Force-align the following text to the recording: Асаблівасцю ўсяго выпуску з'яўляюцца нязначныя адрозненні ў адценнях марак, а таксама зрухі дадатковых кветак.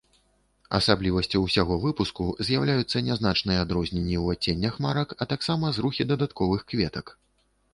Асаблівасцю 0.77 1.41
ўсяго 1.41 1.75
выпуску 1.83 2.25
з'яўляюцца 2.47 3.01
нязначныя 3.09 3.59
адрозненні 3.67 4.17
ў 4.21 4.25
адценнях 4.39 4.81
марак, 4.87 5.09
а 5.21 5.29
таксама 5.35 5.65
зрухі 5.77 6.09
дадатковых 6.15 6.67
кветак. 6.75 7.05